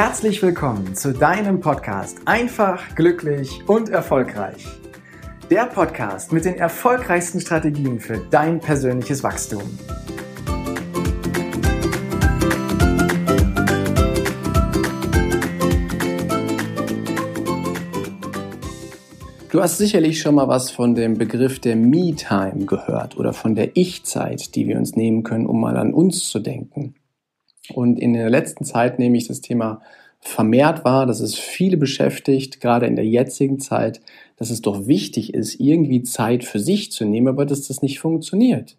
[0.00, 4.64] Herzlich willkommen zu deinem Podcast Einfach, glücklich und erfolgreich.
[5.50, 9.64] Der Podcast mit den erfolgreichsten Strategien für dein persönliches Wachstum.
[19.50, 23.76] Du hast sicherlich schon mal was von dem Begriff der Me-Time gehört oder von der
[23.76, 26.94] Ich-Zeit, die wir uns nehmen können, um mal an uns zu denken.
[27.74, 29.80] Und in der letzten Zeit nehme ich das Thema
[30.20, 34.00] vermehrt wahr, dass es viele beschäftigt, gerade in der jetzigen Zeit,
[34.36, 38.00] dass es doch wichtig ist, irgendwie Zeit für sich zu nehmen, aber dass das nicht
[38.00, 38.76] funktioniert.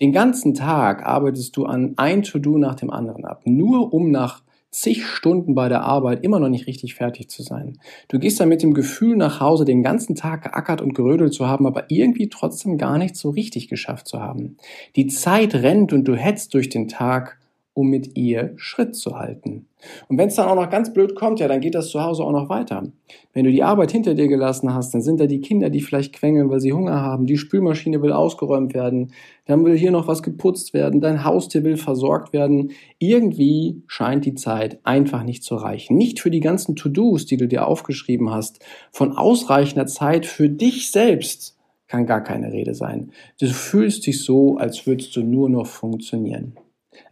[0.00, 4.42] Den ganzen Tag arbeitest du an ein To-Do nach dem anderen ab, nur um nach
[4.70, 7.78] zig Stunden bei der Arbeit immer noch nicht richtig fertig zu sein.
[8.08, 11.46] Du gehst dann mit dem Gefühl nach Hause, den ganzen Tag geackert und gerödelt zu
[11.46, 14.56] haben, aber irgendwie trotzdem gar nicht so richtig geschafft zu haben.
[14.96, 17.38] Die Zeit rennt und du hetzt durch den Tag
[17.74, 19.66] um mit ihr Schritt zu halten.
[20.08, 22.22] Und wenn es dann auch noch ganz blöd kommt, ja, dann geht das zu Hause
[22.22, 22.84] auch noch weiter.
[23.32, 26.14] Wenn du die Arbeit hinter dir gelassen hast, dann sind da die Kinder, die vielleicht
[26.14, 29.12] quengeln, weil sie Hunger haben, die Spülmaschine will ausgeräumt werden,
[29.46, 32.70] dann will hier noch was geputzt werden, dein Haustier will versorgt werden.
[32.98, 35.96] Irgendwie scheint die Zeit einfach nicht zu reichen.
[35.96, 38.64] Nicht für die ganzen To-Dos, die du dir aufgeschrieben hast.
[38.92, 41.58] Von ausreichender Zeit für dich selbst
[41.88, 43.10] kann gar keine Rede sein.
[43.38, 46.54] Du fühlst dich so, als würdest du nur noch funktionieren.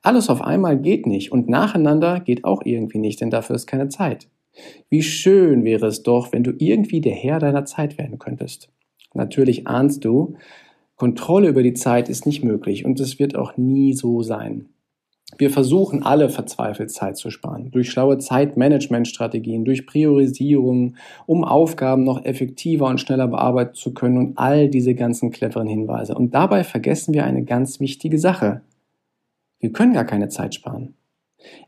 [0.02, 3.88] Alles auf einmal geht nicht und nacheinander geht auch irgendwie nicht, denn dafür ist keine
[3.88, 4.28] Zeit.
[4.90, 8.68] Wie schön wäre es doch, wenn du irgendwie der Herr deiner Zeit werden könntest.
[9.14, 10.34] Natürlich ahnst du,
[10.96, 14.68] Kontrolle über die Zeit ist nicht möglich und es wird auch nie so sein.
[15.38, 17.70] Wir versuchen alle verzweifelt Zeit zu sparen.
[17.70, 20.96] Durch schlaue Zeitmanagementstrategien, durch Priorisierung,
[21.26, 26.14] um Aufgaben noch effektiver und schneller bearbeiten zu können und all diese ganzen cleveren Hinweise.
[26.14, 28.60] Und dabei vergessen wir eine ganz wichtige Sache.
[29.62, 30.94] Wir können gar keine Zeit sparen.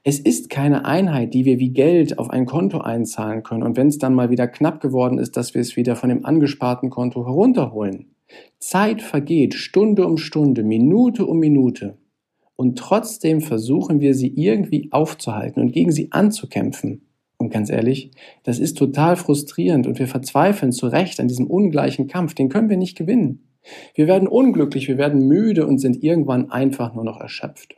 [0.02, 3.86] Es ist keine Einheit, die wir wie Geld auf ein Konto einzahlen können und wenn
[3.86, 7.24] es dann mal wieder knapp geworden ist, dass wir es wieder von dem angesparten Konto
[7.24, 8.16] herunterholen.
[8.58, 11.96] Zeit vergeht Stunde um Stunde, Minute um Minute
[12.56, 17.02] und trotzdem versuchen wir sie irgendwie aufzuhalten und gegen sie anzukämpfen.
[17.36, 18.10] Und ganz ehrlich,
[18.42, 22.70] das ist total frustrierend und wir verzweifeln zu Recht an diesem ungleichen Kampf, den können
[22.70, 23.44] wir nicht gewinnen.
[23.94, 27.76] Wir werden unglücklich, wir werden müde und sind irgendwann einfach nur noch erschöpft.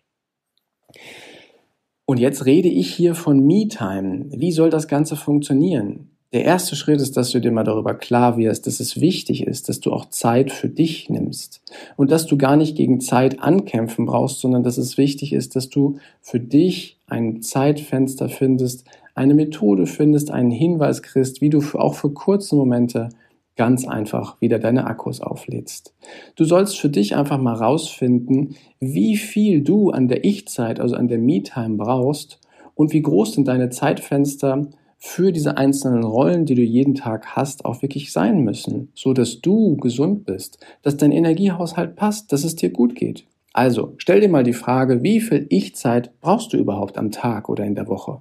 [2.04, 4.26] Und jetzt rede ich hier von Me-Time.
[4.30, 6.10] Wie soll das Ganze funktionieren?
[6.32, 9.68] Der erste Schritt ist, dass du dir mal darüber klar wirst, dass es wichtig ist,
[9.68, 11.62] dass du auch Zeit für dich nimmst
[11.96, 15.68] und dass du gar nicht gegen Zeit ankämpfen brauchst, sondern dass es wichtig ist, dass
[15.68, 21.94] du für dich ein Zeitfenster findest, eine Methode findest, einen Hinweis kriegst, wie du auch
[21.94, 23.08] für kurze Momente
[23.56, 25.94] ganz einfach wieder deine Akkus auflädst.
[26.36, 31.08] Du sollst für dich einfach mal rausfinden, wie viel du an der Ich-Zeit, also an
[31.08, 32.40] der Me-Time brauchst
[32.74, 34.68] und wie groß sind deine Zeitfenster
[34.98, 39.40] für diese einzelnen Rollen, die du jeden Tag hast, auch wirklich sein müssen, so dass
[39.40, 43.26] du gesund bist, dass dein Energiehaushalt passt, dass es dir gut geht.
[43.52, 47.64] Also, stell dir mal die Frage, wie viel Ich-Zeit brauchst du überhaupt am Tag oder
[47.64, 48.20] in der Woche?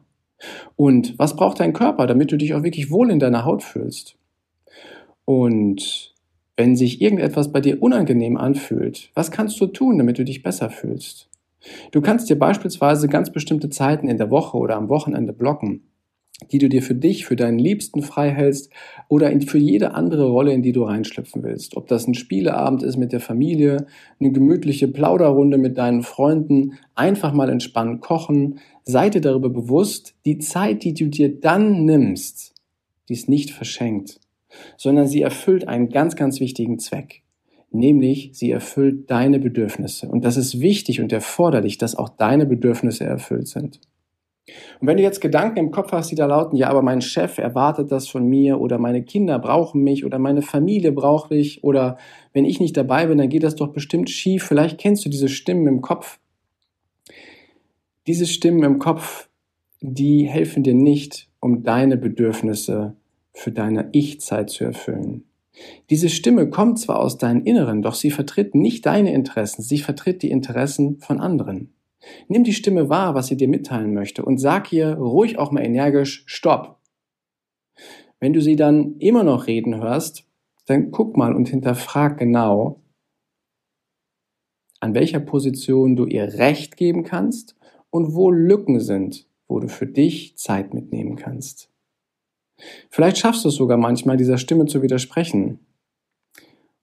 [0.76, 4.16] Und was braucht dein Körper, damit du dich auch wirklich wohl in deiner Haut fühlst?
[5.26, 6.14] Und
[6.56, 10.70] wenn sich irgendetwas bei dir unangenehm anfühlt, was kannst du tun, damit du dich besser
[10.70, 11.30] fühlst?
[11.92, 15.82] Du kannst dir beispielsweise ganz bestimmte Zeiten in der Woche oder am Wochenende blocken,
[16.52, 18.72] die du dir für dich, für deinen Liebsten frei hältst
[19.10, 21.76] oder für jede andere Rolle, in die du reinschlüpfen willst.
[21.76, 23.88] Ob das ein Spieleabend ist mit der Familie,
[24.20, 28.60] eine gemütliche Plauderrunde mit deinen Freunden, einfach mal entspannt kochen.
[28.84, 32.54] Sei dir darüber bewusst, die Zeit, die du dir dann nimmst,
[33.10, 34.20] die ist nicht verschenkt
[34.78, 37.24] sondern sie erfüllt einen ganz, ganz wichtigen Zweck.
[37.72, 40.08] Nämlich, sie erfüllt deine Bedürfnisse.
[40.08, 43.82] Und das ist wichtig und erforderlich, dass auch deine Bedürfnisse erfüllt sind.
[44.80, 47.40] Und wenn du jetzt Gedanken im Kopf hast, die da lauten, ja, aber mein Chef
[47.40, 51.98] erwartet das von mir oder meine Kinder brauchen mich oder meine Familie braucht mich oder
[52.34, 54.44] wenn ich nicht dabei bin, dann geht das doch bestimmt schief.
[54.44, 56.20] Vielleicht kennst du diese Stimmen im Kopf.
[58.06, 59.30] Diese Stimmen im Kopf,
[59.82, 62.96] die helfen dir nicht, um deine Bedürfnisse
[63.36, 65.26] für deine Ich-Zeit zu erfüllen.
[65.90, 70.22] Diese Stimme kommt zwar aus deinem Inneren, doch sie vertritt nicht deine Interessen, sie vertritt
[70.22, 71.74] die Interessen von anderen.
[72.28, 75.64] Nimm die Stimme wahr, was sie dir mitteilen möchte und sag ihr ruhig auch mal
[75.64, 76.80] energisch Stopp.
[78.20, 80.26] Wenn du sie dann immer noch reden hörst,
[80.66, 82.82] dann guck mal und hinterfrag genau,
[84.80, 87.56] an welcher Position du ihr Recht geben kannst
[87.90, 91.72] und wo Lücken sind, wo du für dich Zeit mitnehmen kannst.
[92.90, 95.60] Vielleicht schaffst du es sogar manchmal, dieser Stimme zu widersprechen.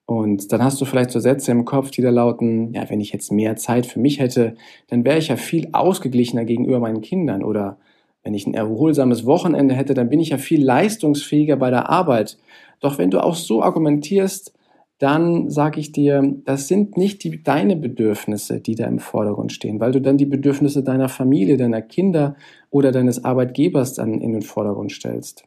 [0.05, 3.13] Und dann hast du vielleicht so Sätze im Kopf, die da lauten, ja, wenn ich
[3.13, 4.57] jetzt mehr Zeit für mich hätte,
[4.89, 7.79] dann wäre ich ja viel ausgeglichener gegenüber meinen Kindern oder
[8.23, 12.39] Wenn ich ein erholsames Wochenende hätte, dann bin ich ja viel leistungsfähiger bei der Arbeit.
[12.81, 14.55] Doch wenn du auch so argumentierst,
[14.99, 19.81] dann sage ich dir, das sind nicht die, deine Bedürfnisse, die da im Vordergrund stehen,
[19.81, 22.37] weil du dann die Bedürfnisse deiner Familie, deiner Kinder
[22.71, 25.45] oder deines Arbeitgebers dann in den Vordergrund stellst.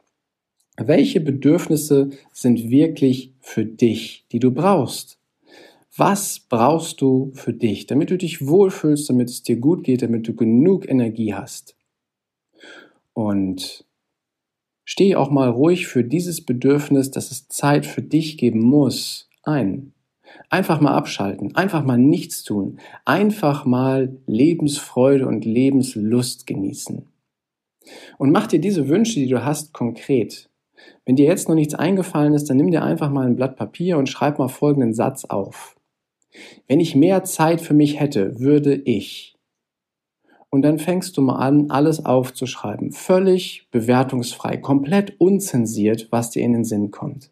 [0.78, 5.18] Welche Bedürfnisse sind wirklich für dich, die du brauchst?
[5.96, 10.28] Was brauchst du für dich, damit du dich wohlfühlst, damit es dir gut geht, damit
[10.28, 11.74] du genug Energie hast?
[13.14, 13.86] Und
[14.84, 19.94] steh auch mal ruhig für dieses Bedürfnis, dass es Zeit für dich geben muss, ein.
[20.50, 27.06] Einfach mal abschalten, einfach mal nichts tun, einfach mal Lebensfreude und Lebenslust genießen.
[28.18, 30.50] Und mach dir diese Wünsche, die du hast, konkret.
[31.04, 33.98] Wenn dir jetzt noch nichts eingefallen ist, dann nimm dir einfach mal ein Blatt Papier
[33.98, 35.76] und schreib mal folgenden Satz auf.
[36.66, 39.36] Wenn ich mehr Zeit für mich hätte, würde ich.
[40.50, 42.92] Und dann fängst du mal an, alles aufzuschreiben.
[42.92, 47.30] Völlig bewertungsfrei, komplett unzensiert, was dir in den Sinn kommt.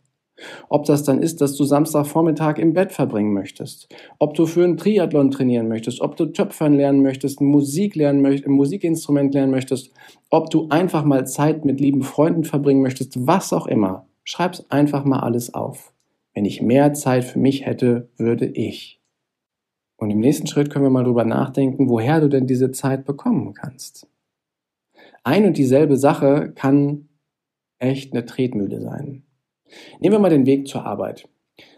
[0.69, 3.89] Ob das dann ist, dass du Samstagvormittag im Bett verbringen möchtest,
[4.19, 8.49] ob du für einen Triathlon trainieren möchtest, ob du Töpfern lernen möchtest, Musik lernen möchtest,
[8.49, 9.93] ein Musikinstrument lernen möchtest,
[10.31, 14.07] ob du einfach mal Zeit mit lieben Freunden verbringen möchtest, was auch immer.
[14.25, 15.93] Schreib's einfach mal alles auf.
[16.35, 19.01] Wenn ich mehr Zeit für mich hätte, würde ich.
[19.97, 23.55] Und im nächsten Schritt können wir mal drüber nachdenken, woher du denn diese Zeit bekommen
[23.55, 24.09] kannst.
[25.23, 27.09] Ein und dieselbe Sache kann
[27.79, 29.23] echt eine Tretmühle sein.
[30.00, 31.28] Nehmen wir mal den Weg zur Arbeit.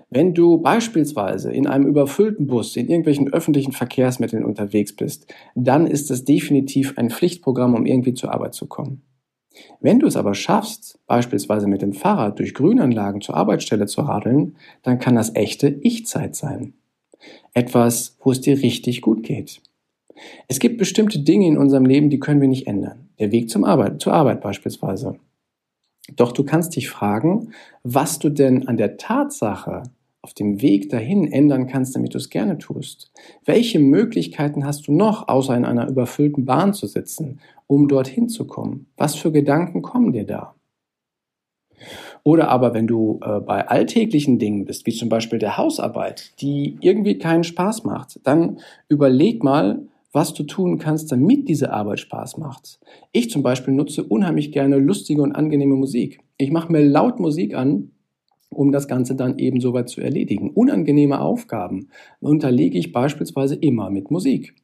[0.08, 6.10] Wenn du beispielsweise in einem überfüllten Bus, in irgendwelchen öffentlichen Verkehrsmitteln unterwegs bist, dann ist
[6.10, 9.02] es definitiv ein Pflichtprogramm, um irgendwie zur Arbeit zu kommen.
[9.80, 14.56] Wenn du es aber schaffst, beispielsweise mit dem Fahrrad durch Grünanlagen zur Arbeitsstelle zu radeln,
[14.82, 16.74] dann kann das echte Ich-Zeit sein.
[17.52, 19.60] Etwas, wo es dir richtig gut geht.
[20.46, 23.08] Es gibt bestimmte Dinge in unserem Leben, die können wir nicht ändern.
[23.18, 25.18] Der Weg zum Arbeit, zur Arbeit beispielsweise.
[26.14, 29.82] Doch du kannst dich fragen, was du denn an der Tatsache
[30.22, 33.12] auf dem Weg dahin ändern kannst, damit du es gerne tust.
[33.44, 37.38] Welche Möglichkeiten hast du noch, außer in einer überfüllten Bahn zu sitzen,
[37.68, 38.86] um dorthin zu kommen?
[38.96, 40.56] Was für Gedanken kommen dir da?
[42.24, 46.76] Oder aber wenn du äh, bei alltäglichen Dingen bist, wie zum Beispiel der Hausarbeit, die
[46.80, 48.58] irgendwie keinen Spaß macht, dann
[48.88, 52.80] überleg mal, was du tun kannst, damit diese Arbeit Spaß macht.
[53.12, 56.20] Ich zum Beispiel nutze unheimlich gerne lustige und angenehme Musik.
[56.38, 57.90] Ich mache mir laut Musik an,
[58.48, 60.48] um das Ganze dann eben soweit zu erledigen.
[60.50, 61.90] Unangenehme Aufgaben
[62.20, 64.54] unterlege ich beispielsweise immer mit Musik.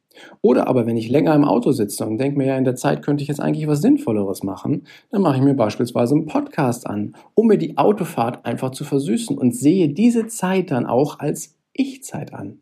[0.41, 3.03] Oder aber wenn ich länger im Auto sitze und denke mir, ja, in der Zeit
[3.03, 7.15] könnte ich jetzt eigentlich was Sinnvolleres machen, dann mache ich mir beispielsweise einen Podcast an,
[7.35, 12.33] um mir die Autofahrt einfach zu versüßen und sehe diese Zeit dann auch als Ich-Zeit
[12.33, 12.59] an.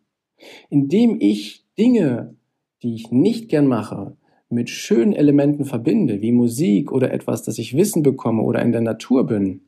[0.69, 2.35] Indem ich Dinge
[2.83, 4.15] die ich nicht gern mache,
[4.49, 8.81] mit schönen Elementen verbinde, wie Musik oder etwas, das ich Wissen bekomme oder in der
[8.81, 9.61] Natur bin,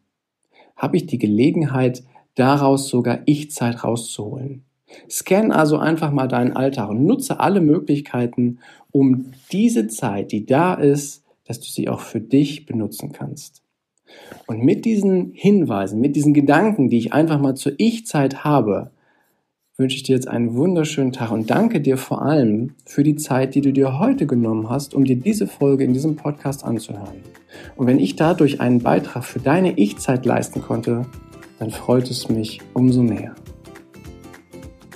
[0.76, 2.04] habe ich die Gelegenheit,
[2.36, 4.64] daraus sogar Ich-Zeit rauszuholen.
[5.10, 8.60] Scan also einfach mal deinen Alltag und nutze alle Möglichkeiten,
[8.92, 13.62] um diese Zeit, die da ist, dass du sie auch für dich benutzen kannst.
[14.46, 18.92] Und mit diesen Hinweisen, mit diesen Gedanken, die ich einfach mal zur Ich-Zeit habe,
[19.78, 23.56] wünsche ich dir jetzt einen wunderschönen Tag und danke dir vor allem für die Zeit,
[23.56, 27.24] die du dir heute genommen hast, um dir diese Folge in diesem Podcast anzuhören.
[27.76, 31.08] Und wenn ich dadurch einen Beitrag für deine Ich-Zeit leisten konnte,
[31.58, 33.34] dann freut es mich umso mehr.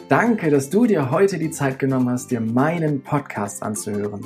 [0.09, 4.25] Danke, dass du dir heute die Zeit genommen hast, dir meinen Podcast anzuhören.